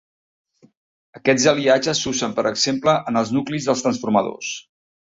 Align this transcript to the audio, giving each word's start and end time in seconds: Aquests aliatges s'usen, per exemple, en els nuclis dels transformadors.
Aquests 1.19 1.45
aliatges 1.53 2.03
s'usen, 2.07 2.35
per 2.41 2.47
exemple, 2.53 2.99
en 3.13 3.25
els 3.25 3.35
nuclis 3.39 3.71
dels 3.71 3.89
transformadors. 3.89 4.55